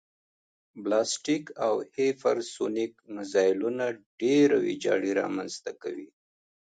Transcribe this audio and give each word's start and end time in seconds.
بلاستیک 0.83 1.43
او 1.65 1.73
هیپرسونیک 1.97 2.93
مزایلونه 3.15 3.85
ډېره 4.19 4.57
ویجاړي 4.65 5.11
رامنځته 5.21 5.71
کوي 5.81 6.09